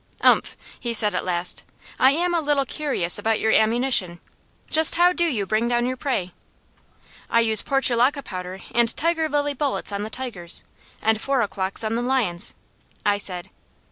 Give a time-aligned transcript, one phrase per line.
[0.21, 1.63] "Umph!" he said at last.
[1.99, 4.19] "I am a little curious about your ammunition.
[4.67, 6.33] Just how to you bring down your prey?"
[7.29, 10.63] "I use portulaca powder and tiger lily bullets on the tigers,
[11.03, 12.55] and four o'clocks on the lions,"
[13.05, 13.51] I said.